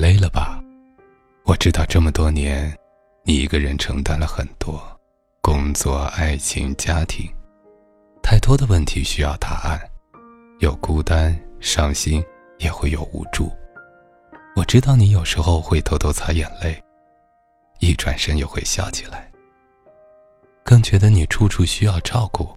[0.00, 0.58] 累了吧？
[1.44, 2.74] 我知道这么多年，
[3.22, 4.82] 你一个人承担了很多，
[5.42, 7.30] 工作、爱情、家庭，
[8.22, 9.78] 太多的问题需要答案，
[10.60, 12.24] 有孤单、伤心，
[12.58, 13.52] 也会有无助。
[14.56, 16.82] 我知道你有时候会偷偷擦眼泪，
[17.80, 19.30] 一转身又会笑起来。
[20.64, 22.48] 更觉得你处处需要照顾。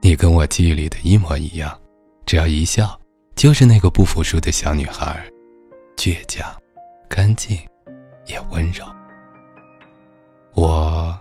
[0.00, 1.76] 你跟我记忆里的一模一样，
[2.26, 2.96] 只要一笑，
[3.34, 5.20] 就是那个不服输的小女孩，
[6.02, 6.44] 倔强。
[7.08, 7.56] 干净，
[8.26, 8.84] 也温柔。
[10.52, 11.16] 我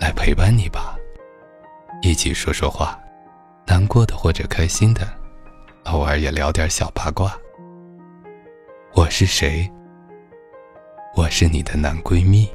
[0.00, 0.96] 来陪伴你吧，
[2.02, 2.98] 一起说说话，
[3.68, 5.06] 难过的或者开心的，
[5.84, 7.38] 偶尔也聊点小八卦。
[8.94, 9.70] 我是谁？
[11.14, 12.50] 我是你的男闺蜜。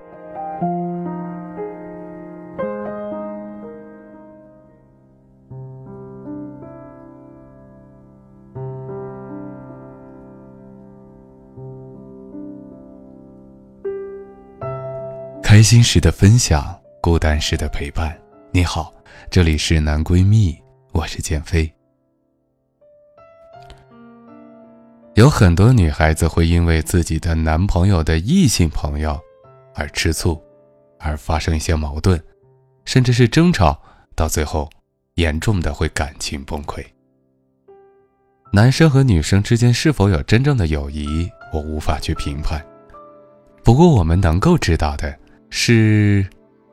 [15.52, 18.18] 开心时的分享，孤单时的陪伴。
[18.52, 18.94] 你好，
[19.30, 20.58] 这里是男闺蜜，
[20.94, 21.70] 我是建飞。
[25.16, 29.20] 有很多女孩子会因为自己的男朋友的异性朋友
[29.76, 30.42] 而吃醋，
[30.98, 32.18] 而发生一些矛盾，
[32.86, 33.78] 甚至是争吵，
[34.16, 34.70] 到最后
[35.16, 36.82] 严重的会感情崩溃。
[38.54, 42.66] 男生和女生之间是否有真正的友谊，我无法去评判。
[43.66, 45.20] 不过我们能够知道的。
[45.54, 46.26] 是，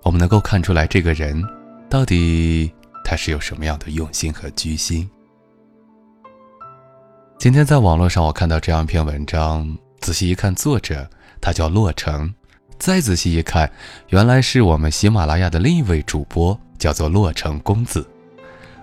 [0.04, 1.44] 我们能够看出来这个人，
[1.90, 2.72] 到底
[3.04, 5.10] 他是有什么样的用心和居心。
[7.38, 12.32] 今天在网络上我看到这样一篇文章，仔细一看，作者他叫洛城，
[12.78, 13.70] 再仔细一看，
[14.10, 18.08] 原来是我们喜马拉雅的另一位主播，叫做洛城公子。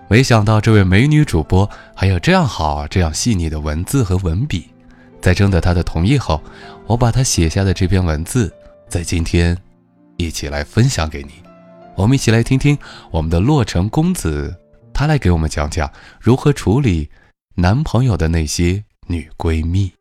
[0.09, 4.67] 没想到这位美女主播还有这样好、这样细腻的文字和文笔。
[5.21, 6.43] 在征得她的同意后，
[6.85, 8.53] 我把她写下的这篇文字，
[8.89, 9.57] 在今天。
[10.17, 11.31] 一起来分享给你，
[11.95, 12.77] 我们一起来听听
[13.11, 14.55] 我们的洛城公子，
[14.93, 17.09] 他来给我们讲讲如何处理
[17.55, 19.91] 男朋友的那些女闺蜜。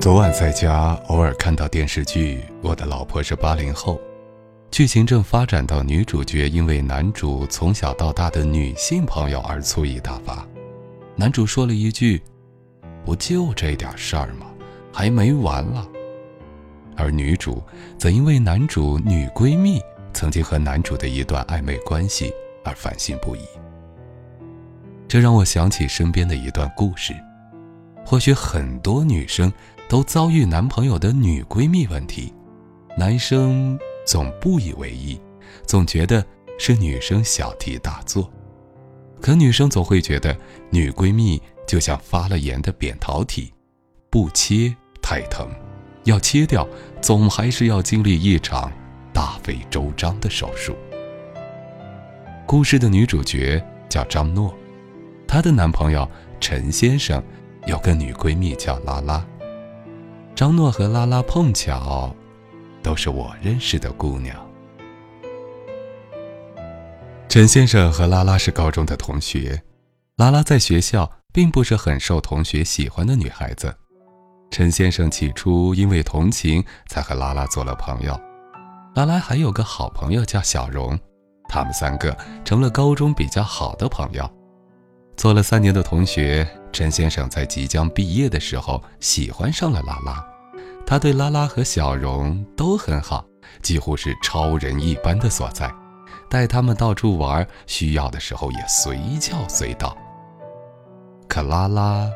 [0.00, 3.94] 昨晚在家偶尔看到电视剧《我的老婆是八零后》。
[4.74, 10.44] 剧情正发展到女主角因为男主从小到大的女性朋友而醋意大发，
[11.14, 12.20] 男主说了一句
[13.06, 14.46] ：“不就这点事儿吗？
[14.92, 15.86] 还没完了。”
[16.98, 17.62] 而女主
[17.96, 19.80] 则因为男主女闺蜜
[20.12, 22.32] 曾经和男主的一段暧昧关系
[22.64, 23.42] 而烦心不已。
[25.06, 27.14] 这让我想起身边的一段故事，
[28.04, 29.52] 或许很多女生
[29.88, 32.34] 都遭遇男朋友的女闺蜜问题，
[32.98, 33.78] 男生。
[34.04, 35.20] 总不以为意，
[35.66, 36.24] 总觉得
[36.58, 38.30] 是女生小题大做，
[39.20, 40.36] 可女生总会觉得
[40.70, 43.52] 女闺蜜就像发了炎的扁桃体，
[44.10, 45.48] 不切太疼，
[46.04, 46.68] 要切掉
[47.00, 48.70] 总还是要经历一场
[49.12, 50.76] 大费周章的手术。
[52.46, 54.54] 故事的女主角叫张诺，
[55.26, 56.06] 她的男朋友
[56.38, 57.22] 陈先生
[57.66, 59.26] 有个女闺蜜叫拉拉，
[60.34, 62.14] 张诺和拉拉碰巧。
[62.84, 64.36] 都是我认识的姑娘。
[67.28, 69.60] 陈先生和拉拉是高中的同学，
[70.18, 73.74] 拉拉在学校并不是很受同学喜欢的女孩子。
[74.52, 78.16] 陈先生起初因为同情才和拉拉做了朋友。
[78.94, 80.96] 拉拉还有个好朋友叫小荣，
[81.48, 84.30] 他们三个成了高中比较好的朋友。
[85.16, 90.33] 做了三年的同学，陈先生在即将毕业的时候喜欢上了拉拉。
[90.86, 93.24] 他对拉拉和小荣都很好，
[93.62, 95.72] 几乎是超人一般的所在，
[96.28, 99.96] 带他们到处玩，需要的时候也随叫随到。
[101.26, 102.08] 可拉拉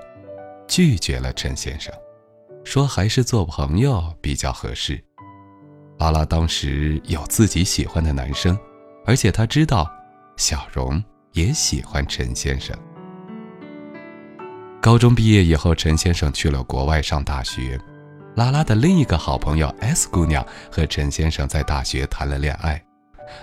[0.69, 1.93] 拒绝了陈先生，
[2.63, 5.03] 说还是做朋友比较合适。
[5.99, 8.57] 拉拉当时有自己喜欢的男生，
[9.07, 9.91] 而且他知道
[10.37, 12.77] 小荣也喜欢陈先生。
[14.81, 17.81] 高中毕业以后，陈先生去了国外上大学。
[18.39, 22.81] 拉拉的另一个好朋友 S 姑娘和陈先生在大学谈了恋爱，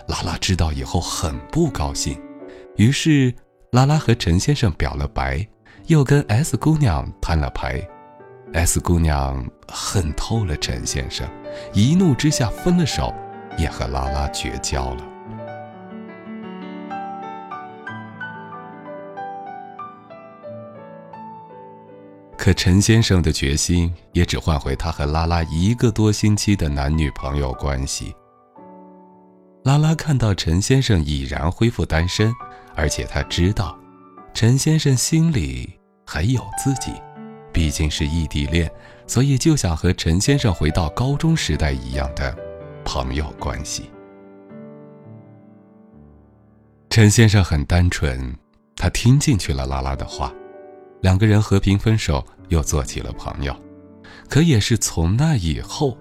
[0.07, 2.17] 拉拉知道以后很不高兴，
[2.77, 3.35] 于是
[3.73, 5.45] 拉拉和陈先生表了白，
[5.87, 7.85] 又跟 S 姑娘摊了牌
[8.53, 11.27] ，S 姑娘恨透了陈先生，
[11.73, 13.13] 一怒之下分了手，
[13.57, 15.03] 也和拉拉绝交了。
[22.45, 28.15] 可陈先生的决心也只换回他和拉拉一个多星期的男女朋友关系。
[29.63, 32.31] 拉拉看到陈先生已然恢复单身，
[32.75, 33.75] 而且他知道，
[34.31, 35.73] 陈先生心里
[36.05, 36.93] 还有自己，
[37.51, 38.71] 毕竟是异地恋，
[39.07, 42.37] 所以就想和陈先生回到高中时代一样的
[42.83, 43.89] 朋友关系。
[46.91, 48.37] 陈先生很单纯，
[48.75, 50.31] 他听进去了拉拉的话。
[51.01, 53.55] 两个人和平分手，又做起了朋友。
[54.29, 55.97] 可也是从那以后，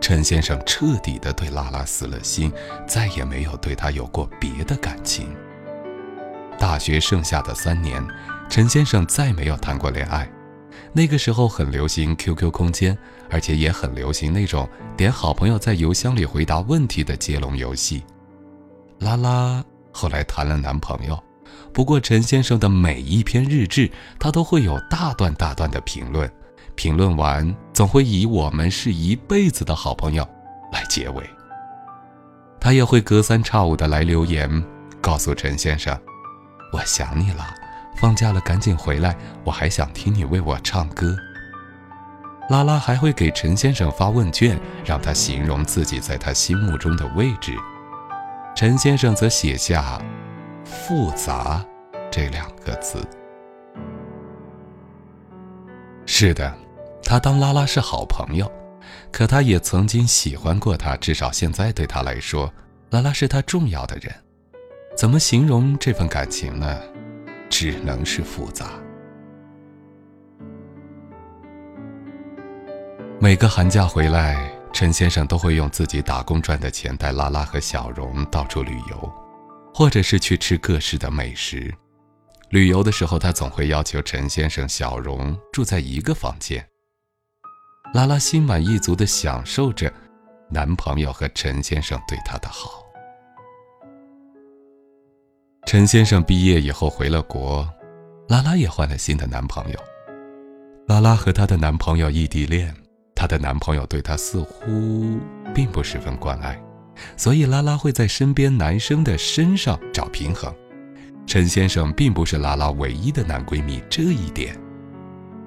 [0.00, 2.52] 陈先生彻底的对拉拉死了心，
[2.86, 5.28] 再也没有对她有过别的感情。
[6.58, 8.04] 大学剩下的三年，
[8.48, 10.30] 陈先生再没有谈过恋爱。
[10.92, 12.96] 那个时候很流行 QQ 空间，
[13.30, 18.02] 而且也很流行那种点好朋友在邮箱里回答问题的接龙游戏。
[18.98, 21.18] 拉拉后来谈了男朋友。
[21.72, 26.30] 不过，陈先生的每一篇日志，他都会有大段大段的评论，
[26.74, 30.28] 评论完总会以“我们是一辈子的好朋友”
[30.72, 31.24] 来结尾。
[32.60, 34.62] 他也会隔三差五的来留言，
[35.00, 35.98] 告诉陈先生
[36.74, 37.46] ：“我想你了，
[37.96, 41.16] 放假了赶紧回来，我还想听你为我唱歌。”
[42.50, 47.54] 拉拉还会给陈先生发问卷，让他形容自己在他心目中的位置。
[48.56, 50.02] 陈先生则写下。
[50.70, 51.64] 复杂，
[52.10, 53.04] 这两个字。
[56.06, 56.54] 是的，
[57.02, 58.50] 他当拉拉是好朋友，
[59.10, 60.96] 可他也曾经喜欢过她。
[60.96, 62.52] 至少现在对他来说，
[62.90, 64.14] 拉拉是他重要的人。
[64.96, 66.80] 怎么形容这份感情呢？
[67.48, 68.66] 只能是复杂。
[73.18, 79.12] 每个寒假回来，陈先生都会用自己打工赚的钱带拉拉和小荣到处旅游。
[79.74, 81.72] 或者是去吃各式的美食。
[82.50, 86.66] 旅游的时候，他总会要求陈先生、小荣住在一个房间。
[87.94, 89.92] 拉拉心满意足地享受着
[90.48, 92.84] 男朋友和陈先生对她的好。
[95.66, 97.68] 陈先生毕业以后回了国，
[98.28, 99.78] 拉拉也换了新的男朋友。
[100.88, 102.74] 拉拉和她的男朋友异地恋，
[103.14, 105.20] 她的男朋友对她似乎
[105.54, 106.60] 并不十分关爱。
[107.16, 110.54] 所以拉拉会在身边男生的身上找平衡。
[111.26, 114.58] 陈先生并不是拉拉唯一的男闺蜜，这一点，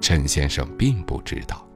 [0.00, 1.66] 陈先生并不知道。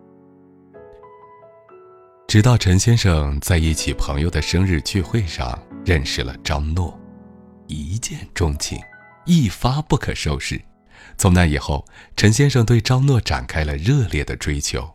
[2.26, 6.98] 直到陈先生在一起朋友的生日聚会上认识了张诺，
[7.66, 8.78] 一见钟情，
[9.26, 10.60] 一发不可收拾。
[11.16, 11.84] 从那以后，
[12.16, 14.92] 陈先生对张诺展开了热烈的追求，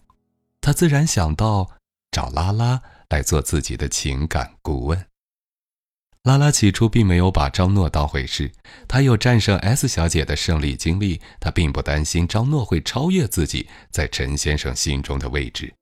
[0.62, 1.70] 他自然想到
[2.12, 2.82] 找拉拉。
[3.10, 5.06] 来做自己的情感顾问。
[6.24, 8.50] 拉拉起初并没有把张诺当回事，
[8.88, 15.74] 她有战胜 S 小姐的胜利经历，她并不担心张诺会超越自己在陈先生心中的位置。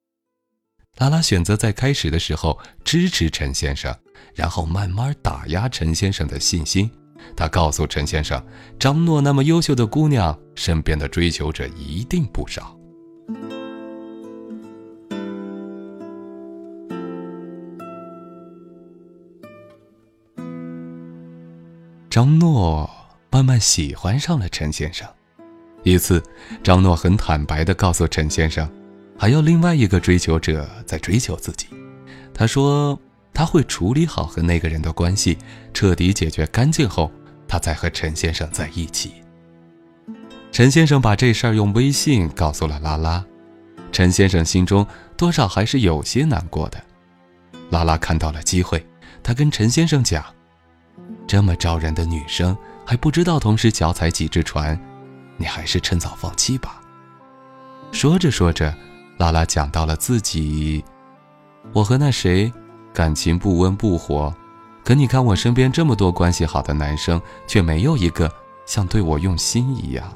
[0.98, 3.96] 拉拉选择在开始的时候支持陈先生，
[4.34, 6.90] 然后慢慢打压陈先生的信心。
[7.38, 8.44] 她告诉陈先生，
[8.80, 12.76] 张诺那么优秀的姑娘，身边的追求者一定不少。
[22.12, 22.90] 张诺
[23.30, 25.08] 慢慢喜欢上了陈先生。
[25.84, 26.22] 一次，
[26.62, 28.70] 张诺很坦白地告诉陈先生，
[29.18, 31.68] 还有另外一个追求者在追求自己。
[32.34, 33.00] 他说
[33.34, 35.38] 他会处理好和那个人的关系，
[35.74, 37.10] 彻底解决干净后，
[37.48, 39.14] 他再和陈先生在一起。
[40.52, 43.24] 陈先生把这事儿用微信告诉了拉拉，
[43.94, 46.84] 陈先生心中多少还是有些难过的。
[47.70, 48.86] 拉拉看到了机会，
[49.24, 50.22] 他跟陈先生讲。
[51.28, 54.80] 这么招人的女生还不知道同时脚踩几只船，
[55.38, 56.82] 你还是趁早放弃吧。
[57.92, 58.74] 说着说着，
[59.18, 60.84] 拉拉讲到了自己，
[61.74, 62.52] 我和那谁
[62.94, 64.34] 感情不温不火，
[64.84, 68.30] 可你看我身边这么多关系好的男生，却没有一个
[68.66, 70.14] 像对我用心一样。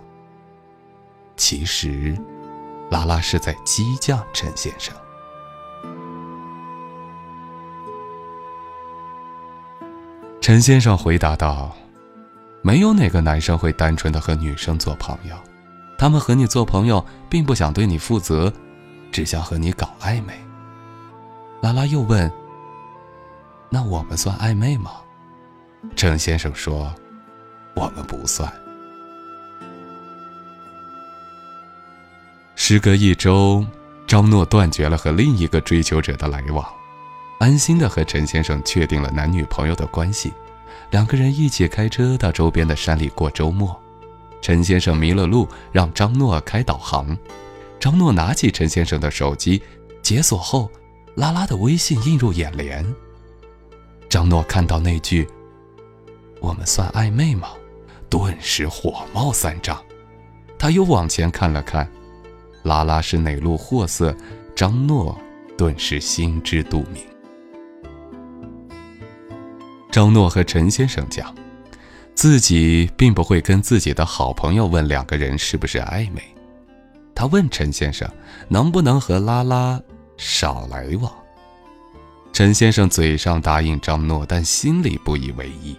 [1.38, 2.18] 其实，
[2.90, 4.94] 拉拉是在激将陈先生。
[10.46, 11.76] 陈先生回答道
[12.62, 15.36] ：“没有哪个男生会单纯的和女生做朋友，
[15.98, 18.54] 他们和你做朋友，并不想对你负责，
[19.12, 20.40] 只想和你搞暧昧。”
[21.64, 22.32] 拉拉又问
[23.72, 24.92] ：“那我们算暧昧吗？”
[25.98, 26.94] 陈先生说
[27.76, 28.48] ：“我们不算。”
[32.56, 33.66] 时隔一周，
[34.06, 36.64] 张诺断绝了和另一个追求者的来往。
[37.38, 40.34] 安心的和陈先生确定了男女朋友的关系，
[40.92, 43.78] 两个人一起开车到周边的山里过周末。
[44.42, 47.18] 陈先生迷了路，让张诺开导航。
[47.80, 49.62] 张诺拿起陈先生的手机，
[50.02, 50.72] 解锁后，
[51.16, 52.86] 拉拉的微信映入眼帘。
[54.08, 55.28] 张诺看到那句
[56.40, 57.50] “我们算暧昧吗”，
[58.10, 59.84] 顿时火冒三丈。
[60.58, 61.88] 他又往前看了看，
[62.64, 64.16] 拉拉是哪路货色，
[64.56, 65.20] 张诺
[65.58, 67.04] 顿时心知肚明。
[69.96, 71.34] 张诺和陈先生讲，
[72.16, 76.22] 自己并不会跟自己的好朋友问两个人是不是暧昧。
[77.16, 78.06] 他问陈先生
[78.50, 79.82] 能不能和拉拉
[80.18, 81.10] 少来往。
[82.34, 85.78] 陈先生嘴上答应张诺，但心里不以为意。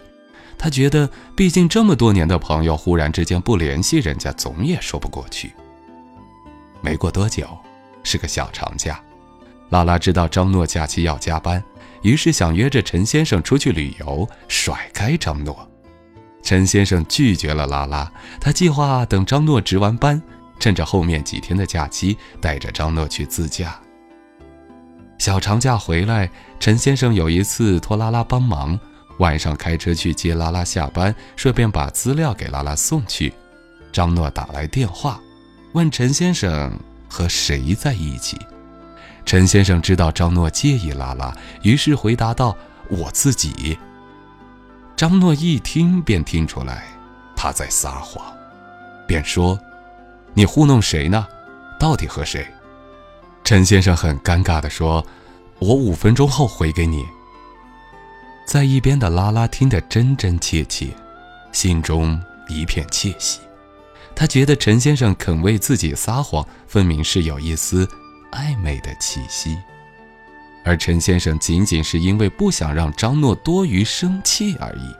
[0.57, 5.51] 他觉得，毕竟这么多年的朋友，忽然之间不联系人家，总也说不过去。
[6.81, 7.47] 没过多久，
[8.01, 8.99] 是个小长假，
[9.69, 11.63] 拉拉知道张诺假期要加班。
[12.07, 15.69] 于是想约着陈先生出去旅游，甩开张诺。
[16.41, 18.09] 陈先生拒绝了拉拉，
[18.39, 20.21] 他计划等张诺值完班，
[20.57, 23.77] 趁着后面几天的假期，带着张诺去自驾。
[25.17, 26.29] 小长假回来，
[26.61, 28.79] 陈先生有一次托拉拉帮忙，
[29.19, 33.33] 晚上开车去接拉拉下班，顺便把资料给拉拉送去。
[33.91, 35.19] 张诺打来电话，
[35.73, 36.71] 问陈先生
[37.09, 38.37] 和谁在一起。
[39.27, 42.55] 陈先生知道张诺介意拉拉，于是回答道
[42.87, 43.77] ：“我自己。”
[44.95, 46.85] 张诺一听便听出来
[47.35, 48.25] 他在撒谎，
[49.05, 49.59] 便说
[50.33, 51.27] ：“你糊弄谁呢？
[51.77, 52.47] 到底和谁？”
[53.43, 55.05] 陈先生很尴尬地说
[55.59, 57.05] ：“我五分钟后回给你。”
[58.47, 60.87] 在一边的拉拉听得真真切切，
[61.51, 62.17] 心中
[62.47, 63.41] 一片窃喜。
[64.15, 67.85] 他觉得陈先生肯为自己撒谎，分明是有一丝。
[68.31, 69.57] 暧昧的气息，
[70.63, 74.95] 而陈先生仅仅是因为不想让张诺多余生气而已。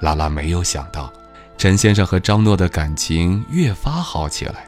[0.00, 1.12] 拉拉没有想到，
[1.58, 4.66] 陈先生和张诺的感情越发好起来。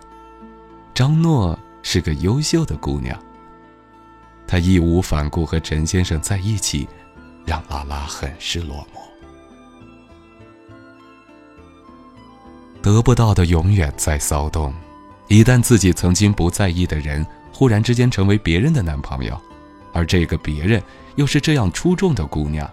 [0.94, 3.18] 张诺是个优秀的姑娘，
[4.46, 6.86] 她义无反顾和陈先生在一起，
[7.46, 9.00] 让拉拉很是落寞。
[12.82, 14.74] 得不到的永远在骚动。
[15.32, 19.40] 一旦自己曾经不在意的人忽然之间成为别人的男朋友，
[19.94, 20.82] 而这个别人
[21.16, 22.70] 又是这样出众的姑娘，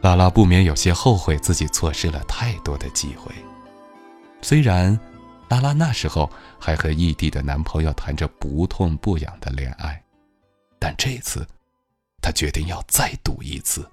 [0.00, 3.34] 拉拉不免有些后悔自己错失了太多的机会。
[4.42, 4.96] 虽然
[5.48, 10.00] 拉拉那时候还和异地的男朋友谈着不痛不痒的恋爱，
[10.78, 11.44] 但这次，
[12.20, 13.84] 她决定要再赌一次。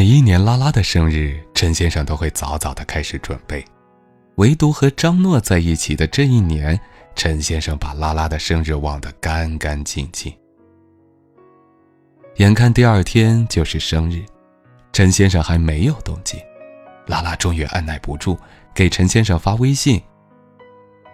[0.00, 3.62] 每一年拉拉的生日，陈先生都会早早的开始准备。
[4.36, 6.80] 唯独和张诺在一起的这一年，
[7.14, 10.34] 陈先生把拉拉的生日忘得干干净净。
[12.36, 14.24] 眼看第二天就是生日，
[14.90, 16.40] 陈先生还没有动静，
[17.06, 18.38] 拉拉终于按耐不住，
[18.72, 20.00] 给陈先生发微信：“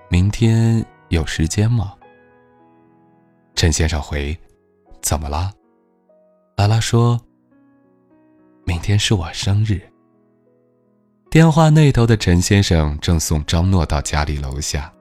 [0.08, 1.92] 明天有时间吗？”
[3.56, 4.38] 陈先生回
[5.02, 5.50] ：“怎么了？”
[6.56, 7.20] 拉拉说。
[8.66, 9.80] 明天是我生日。
[11.30, 14.92] 电话那头的陈先生正送张诺到家里楼下，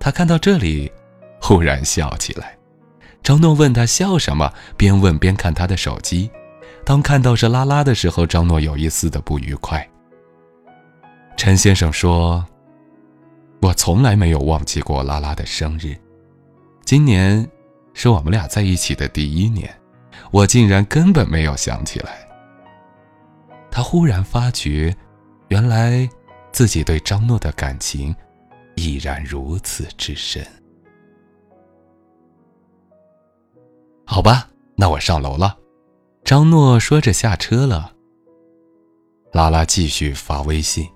[0.00, 0.90] 他看到这里，
[1.38, 2.56] 忽然笑起来。
[3.22, 6.30] 张诺问他笑什么，边问边看他的手机。
[6.86, 9.86] 当看到是拉拉的时候，张诺有一丝的不愉快。
[11.36, 12.42] 陈先生说
[13.60, 15.94] ：“我从来没有忘记过拉拉的生日，
[16.86, 17.46] 今年
[17.92, 19.70] 是我们俩在一起的第一年，
[20.30, 22.20] 我竟然根本没有想起来。”
[23.72, 24.94] 他忽然发觉，
[25.48, 26.06] 原来
[26.52, 28.14] 自己对张诺的感情
[28.76, 30.46] 依然如此之深。
[34.04, 35.56] 好吧，那我上楼了。
[36.22, 37.92] 张诺说着下车了。
[39.32, 40.86] 拉拉继续发微信：“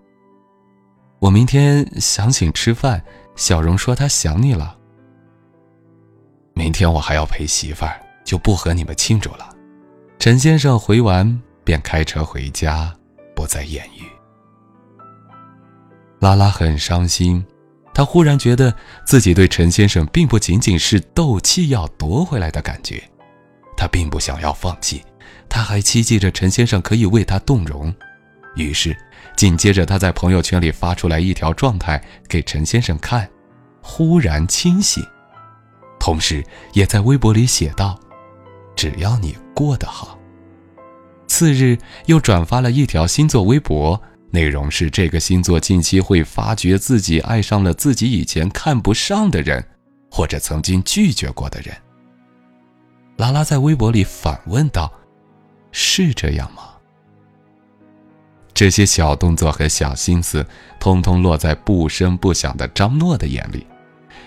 [1.19, 3.03] 我明天想请吃饭。”
[3.37, 4.79] 小荣说他想你了。
[6.55, 9.55] 明天我还要陪媳妇儿，就不和你们庆祝了。
[10.19, 11.43] 陈先生回完。
[11.67, 12.95] 便开车回家，
[13.35, 14.07] 不再言语。
[16.21, 17.45] 拉拉很伤心，
[17.93, 18.73] 她忽然觉得
[19.05, 23.03] 自己对陈先生并不仅仅是斗气要夺回来的感觉，
[23.77, 25.03] 她并不想要放弃，
[25.49, 27.93] 她还期冀着陈先生可以为她动容。
[28.55, 28.97] 于是，
[29.37, 33.29] 紧接着她在朋友圈里发出来一条状态给陈先生看，
[33.83, 35.05] 忽然清醒，
[35.99, 36.45] 同时
[36.75, 37.99] 也在微博里写道
[38.77, 40.17] ：“只要你过得好。”
[41.27, 49.65] 次日，又转发了一条星座微博，内容是这个星座近期会发觉自己爱上了自己以前看不上的人，
[50.11, 51.77] 或者曾经拒绝过的人。
[53.17, 54.93] 拉拉在微博里反问道
[55.73, 56.63] ：“是这样吗？”
[58.53, 60.47] 这些小动作和小心思，
[60.81, 63.67] 通通落在不声不响的张诺的眼里。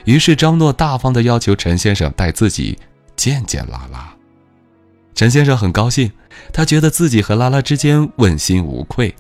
[0.06, 2.78] 于是张诺大方地要求陈先生带自己
[3.16, 4.19] 见见拉拉。
[5.16, 6.12] 陈先生很高兴，
[6.54, 9.14] 他觉得自己和拉拉之间问心无愧，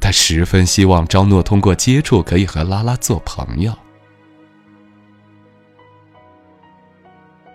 [0.00, 3.72] 他十分希望张诺通过接触可以和拉拉做朋友。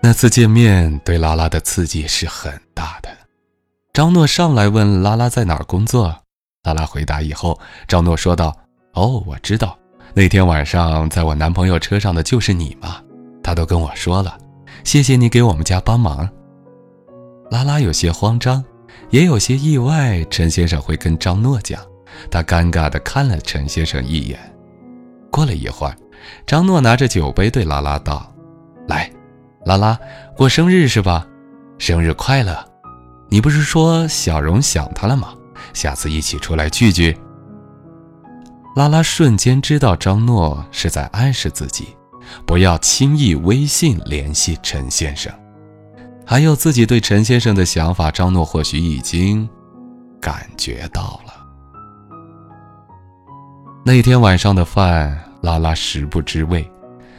[0.02, 3.10] 那次见面对拉拉的刺激是很大的。
[3.94, 6.24] 张诺上来问拉拉在哪儿工作，
[6.64, 8.52] 拉拉回答以后，张诺说道
[8.96, 9.78] ：“哦，我知道，
[10.16, 13.00] 那天晚上在我男朋友车上的就是你嘛，
[13.44, 14.36] 他都跟我说了，
[14.84, 16.28] 谢谢你给我们家帮忙。”
[17.52, 18.64] 拉拉有些慌张，
[19.10, 20.26] 也有些意外。
[20.30, 21.82] 陈先生会跟张诺讲，
[22.32, 24.40] 他尴尬地看了陈先生一眼。
[25.30, 25.96] 过了一会儿，
[26.48, 28.34] 张诺拿着酒杯对拉拉道
[28.88, 29.12] ：“来，
[29.66, 30.00] 拉拉，
[30.38, 31.28] 过生日是吧？
[31.78, 32.58] 生日快乐！
[33.30, 35.34] 你不是说小荣想他了吗？
[35.74, 37.18] 下次一起出来聚聚。”
[38.78, 41.98] 拉拉瞬间知道张诺是在暗示自己，
[42.46, 45.30] 不要轻易微信联系陈先生。
[46.26, 49.48] 还有自己对陈先生的想法，张诺或许已经
[50.22, 51.34] 感觉到了。
[53.84, 56.70] 那天晚上的饭，拉拉食不知味，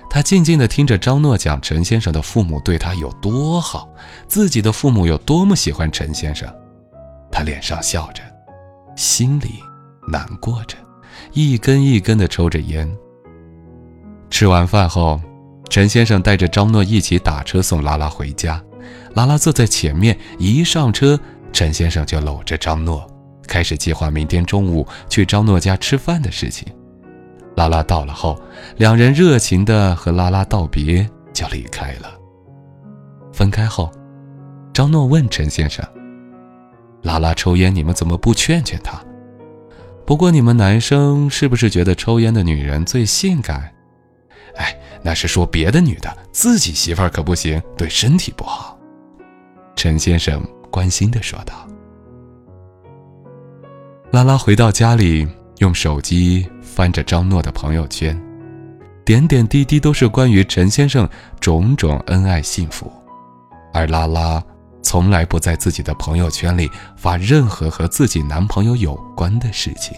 [0.08, 3.88] 她静静地听着张诺讲陈先生的父母对他有多好，
[4.28, 6.48] 自己的父母有多么喜欢陈先生。
[7.30, 8.22] 她脸上笑着，
[8.96, 9.62] 心里
[10.08, 10.76] 难过着，
[11.32, 12.90] 一根一根地抽着烟。
[14.30, 15.20] 吃完饭后，
[15.68, 18.62] 陈先生带着张诺一起打车送拉拉回家。
[19.14, 21.18] 拉拉坐在前面，一上车，
[21.52, 23.06] 陈先生就搂着张诺，
[23.46, 26.66] 开始计划明天中午去张诺家吃饭的事情。
[27.56, 28.40] 拉拉到了后，
[28.78, 32.18] 两人热情地和拉拉道别，就离开了。
[33.32, 33.90] 分开后，
[34.72, 35.84] 张诺问陈先生
[37.02, 38.98] ：“拉拉抽烟，你们怎么不劝劝她？
[40.06, 43.70] 不过你们男生是不是觉得抽烟的女人最性感？
[44.56, 48.78] 哎，那是说别的女的，自己媳妇儿可不行，对身体不好。”
[49.74, 51.66] 陈先生关心的说道。
[54.10, 55.26] 拉拉回到家里，
[55.58, 58.20] 用手机翻着张诺的朋友圈，
[59.04, 61.08] 点点滴滴都是关于陈先生
[61.40, 62.92] 种种恩爱幸福，
[63.72, 64.42] 而拉拉
[64.82, 69.96] 从来不在自己的朋友圈里发任何和自己男朋友有关的事情。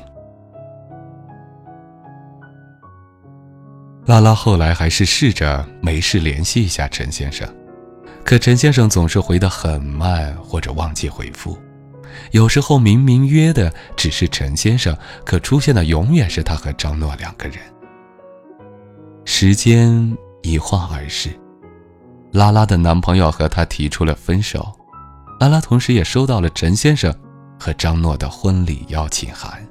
[4.07, 7.49] 拉拉后来还是试着没事联系一下陈先生。
[8.25, 11.57] 可陈先生总是回得很慢，或者忘记回复。
[12.31, 17.59] 有时候明明约的只是陈先生，可出现的永远是他和张诺两个人。
[19.27, 21.31] 时间一晃而逝，
[22.33, 24.73] 拉拉的男朋友和她提出了分手。
[25.41, 27.13] 拉拉同时也收到了陈先生
[27.59, 29.67] 和张诺的婚礼邀请函。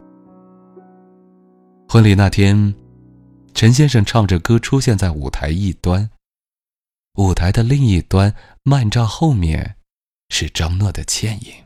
[1.87, 2.73] 婚礼那天，
[3.53, 6.09] 陈先生唱着歌出现在舞台一端。
[7.15, 9.77] 舞台的另一端，慢照后面，
[10.29, 11.63] 是张诺的倩影。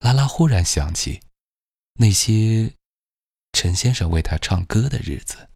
[0.00, 1.22] 拉拉忽然想起，
[1.94, 2.74] 那些
[3.52, 5.48] 陈先生为她唱歌的日子，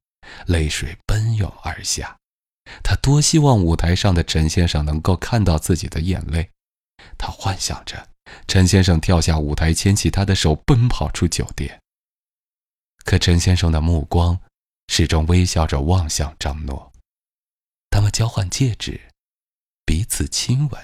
[0.46, 2.16] 泪水奔涌而下。
[2.82, 6.50] 她多希望舞台上的陈先生能够看到自己的眼泪。
[7.18, 8.08] 她幻想着
[8.46, 11.78] 陈先生跳下舞台，牵起她的手，奔跑出酒店。
[13.04, 14.40] 可陈先生的目光
[14.88, 16.87] 始终微笑着望向张诺。
[17.90, 19.00] 他们交换戒指，
[19.84, 20.80] 彼此亲吻。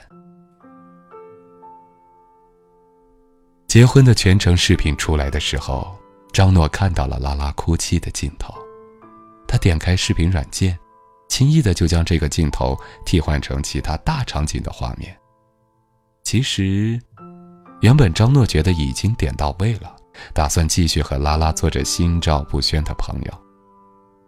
[3.68, 5.96] 结婚的全程视频出来的时候，
[6.32, 8.54] 张诺看到了拉拉哭泣的镜头。
[9.46, 10.78] 他点开视频软件，
[11.28, 15.16] 轻易的就将这个镜头替换成其他大场景的画面。
[16.22, 17.00] 其实，
[17.80, 19.94] 原本张诺觉得已经点到位了，
[20.32, 23.43] 打算继续和拉拉做着心照不宣的朋友。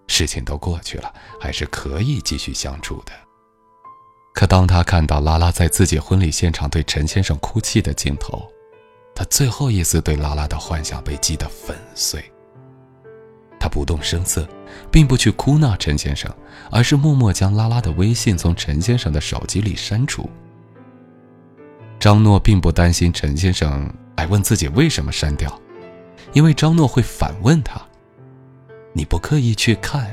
[0.07, 3.12] 事情都过去了，还是可以继续相处的。
[4.35, 8.47] 可当他看到拉拉在自己婚礼现场对陈先生哭泣的镜头，
[9.14, 12.23] 他最后一丝对拉拉的幻想被击得粉碎。
[13.59, 14.47] 他不动声色，
[14.90, 16.31] 并不去哭闹陈先生，
[16.71, 20.29] 而是默默将拉拉的微信从陈先生的手机里删除。
[21.99, 25.59] 张诺并不担心陈先生来问自己为什么删掉，
[26.35, 27.81] 因为张诺会反问他。
[28.96, 30.11] 你不刻意去看，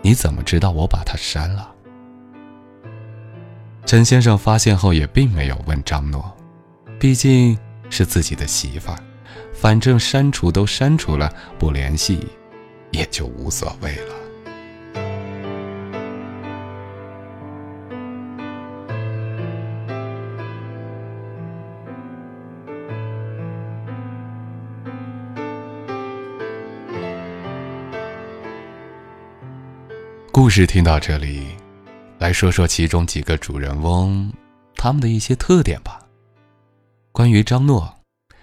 [0.00, 1.74] 你怎么知道我把它删了？
[3.84, 6.32] 陈先生发现后也并没有问张诺，
[7.00, 7.58] 毕竟
[7.90, 8.98] 是自己的媳妇儿，
[9.52, 12.24] 反正删除都删除了，不联系
[12.92, 14.14] 也就无所谓了。
[30.42, 31.46] 故事听到这里，
[32.18, 34.32] 来说说其中几个主人翁
[34.74, 36.00] 他们的一些特点吧。
[37.12, 38.00] 关于张诺，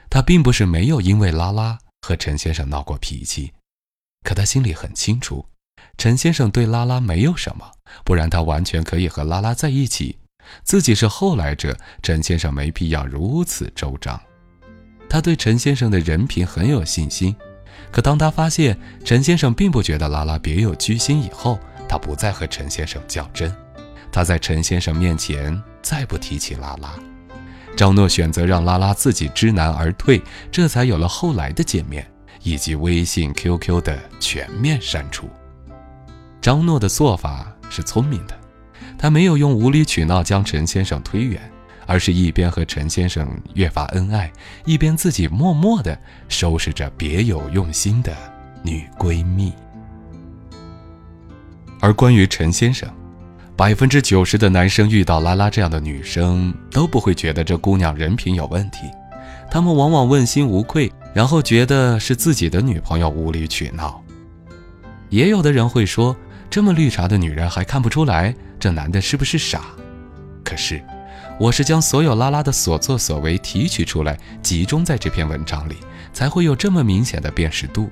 [0.09, 3.51] 他并不是没有因为拉拉和陈先生闹过脾气，
[4.23, 5.45] 可他心里很清楚，
[5.97, 7.69] 陈先生对拉拉没有什么，
[8.05, 10.17] 不然他完全可以和拉拉在一起。
[10.63, 14.17] 自己是后来者，陈先生没必要如此周章。
[15.09, 17.35] 他对陈先生的人品很有信心，
[17.91, 21.59] 可当他发现陈先生并不觉得拉拉别有居心以后，
[21.89, 23.53] 他不再和陈先生较真。
[24.11, 26.93] 他在陈先生面前再不提起拉拉。
[27.75, 30.21] 张诺选择让拉拉自己知难而退，
[30.51, 32.05] 这才有了后来的见面
[32.43, 35.29] 以及微信、QQ 的全面删除。
[36.41, 38.37] 张诺的做法是聪明的。
[38.97, 41.39] 他没有用无理取闹将陈先生推远，
[41.85, 44.29] 而是一边和陈先生越发恩爱，
[44.65, 45.97] 一边自己默默地
[46.27, 48.13] 收拾着别有用心的
[48.61, 49.53] 女闺蜜。
[51.79, 52.89] 而关于陈先生，
[53.55, 58.79] 百分之九十的男生遇到拉拉这样的女生都不会觉得这姑娘人品有问题，
[59.49, 64.03] 他们往往问心无愧，然后觉得是自己的女朋友无理取闹。
[65.09, 66.15] 也有的人会说，
[66.49, 68.35] 这么绿茶的女人还看不出来？
[68.59, 69.61] 这男的是不是傻？
[70.43, 70.83] 可是，
[71.39, 75.77] 我是将所有拉拉的所作所为提取出来，集中在这篇文章里，
[76.11, 77.89] 才会有这么明显的辨识度。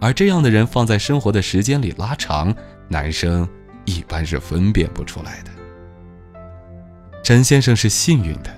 [0.00, 2.54] 而这样的人放在生活的时间里拉长，
[2.88, 3.48] 男生
[3.84, 5.50] 一般是分辨不出来的。
[7.22, 8.56] 陈先生是幸运的，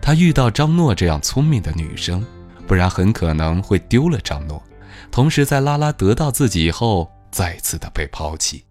[0.00, 2.24] 他遇到张诺这样聪明的女生，
[2.66, 4.62] 不然很可能会丢了张诺，
[5.10, 8.64] 同时在拉拉得到自己以后，再次的被抛弃。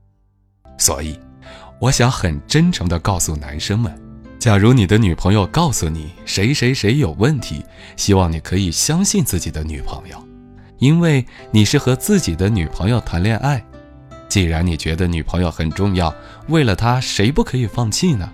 [0.78, 1.20] 所以。
[1.80, 3.92] 我想很真诚地告诉男生们：，
[4.38, 7.66] 假如你的女朋友告诉你谁谁谁有问题，
[7.98, 10.24] 希望你可以相信自己的女朋友，
[10.82, 13.64] 因为你是和自己的女朋友谈恋爱。
[14.28, 16.12] 既然你觉得女朋友很重要，
[16.48, 18.28] 为了她谁不可以放弃呢？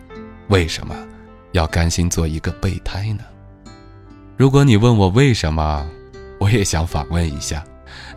[0.48, 0.96] 为什么
[1.52, 3.24] 要甘心做一个备胎呢？
[4.38, 5.86] 如果你问我为什么，
[6.40, 7.62] 我也想反问一下，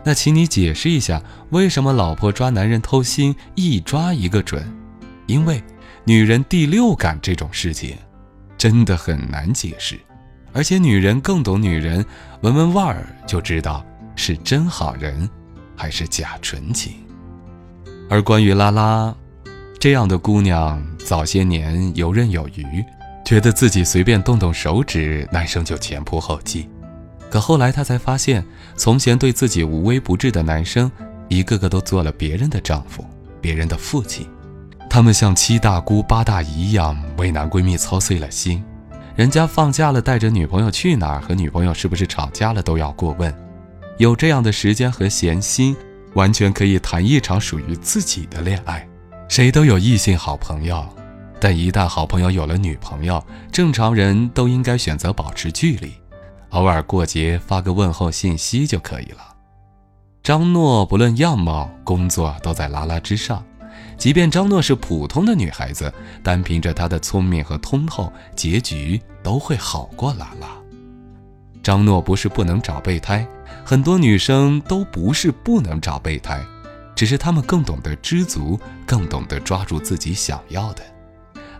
[0.01, 4.63] 那请你解释一下，为什么老婆抓男人偷心一抓一个准？
[5.25, 5.61] 因为
[6.05, 7.97] 女人第六感这种事情，
[8.57, 9.99] 真的很难解释，
[10.53, 12.05] 而且女人更懂女人，
[12.43, 13.85] 闻闻味儿就知道
[14.15, 15.29] 是真好人，
[15.75, 16.93] 还是假纯情。
[18.09, 19.15] 而关于拉拉，
[19.79, 22.83] 这样的姑娘，早些年游刃有余，
[23.25, 26.69] 觉得自己随便动动手指，男生就前仆后继。
[27.29, 28.45] 可后来她才发现，
[28.75, 30.91] 从前对自己无微不至的男生，
[31.29, 33.05] 一个个都做了别人的丈夫，
[33.39, 34.27] 别人的父亲。
[34.89, 38.61] 他们像七大姑八大姨一样为男闺蜜操碎了心，
[39.15, 43.33] 人家放假了带着女朋友去哪儿，和女朋友是不是吵架了都要过问。
[44.01, 45.77] 有这样的时间和闲心，
[46.15, 48.83] 完全可以谈一场属于自己的恋爱。
[49.29, 50.83] 谁都有异性好朋友，
[51.39, 55.93] 但一旦好朋友有了女朋友，正常人都应该选择保持距离，
[56.49, 59.35] 偶尔过节发个问候信息就可以了。
[60.23, 63.43] 张诺不论样貌、工作都在拉拉之上。
[63.99, 70.47] 即便张诺是普通的女孩子，单凭着她的聪明和通透，结局都会好过拉拉。
[71.61, 73.23] 张诺不是不能找备胎，
[73.65, 76.43] 很多女生都不是不能找备胎，
[76.95, 80.83] 只是她们更懂得知足，更懂得抓住自己想要的。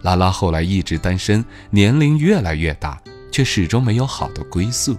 [0.02, 4.98] 拉拉后来一直单身，年龄越来越大，却始终没有好的归宿。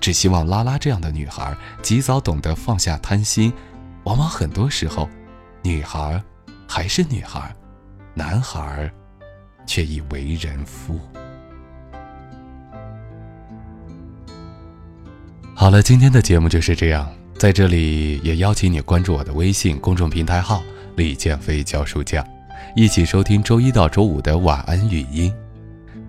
[0.00, 3.52] 只希望拉拉这样的女孩及早懂得放下贪心，
[4.04, 5.08] 往往很多时候，
[5.62, 6.22] 女孩。
[6.68, 7.54] 还是女孩，
[8.12, 8.92] 男孩
[9.68, 10.98] 却已为人夫。
[15.58, 20.62] 好了，今天的节目就是这样，在这里也邀请你关注我的微信公众平台号
[20.96, 22.22] “李建飞教书匠”，
[22.76, 25.32] 一起收听周一到周五的晚安语音。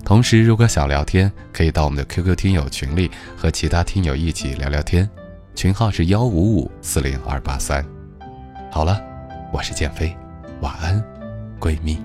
[0.04, 5.10] 同时，如果想聊天，可以到我们的 QQ 听友群里和其他听友一起聊聊天，
[5.56, 7.84] 群号是幺五五四零二八三。
[8.70, 9.02] 好了，
[9.54, 10.14] 我是建飞。
[10.60, 11.02] 晚安，
[11.58, 11.98] 闺蜜。